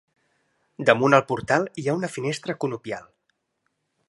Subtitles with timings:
[0.89, 3.09] Damunt el portal hi ha una finestra conopial.